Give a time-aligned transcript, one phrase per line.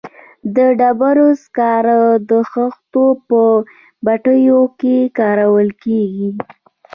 [0.55, 1.99] د ډبرو سکاره
[2.29, 3.41] د خښتو په
[4.05, 6.29] بټیو کې کارول کیږي